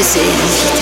decisions 0.00 0.79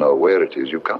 Know 0.00 0.14
where 0.14 0.42
it 0.42 0.56
is. 0.56 0.72
You 0.72 0.80
come 0.80 0.99